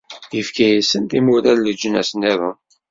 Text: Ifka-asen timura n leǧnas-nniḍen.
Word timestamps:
Ifka-asen 0.39 1.03
timura 1.11 1.51
n 1.55 1.61
leǧnas-nniḍen. 1.65 2.57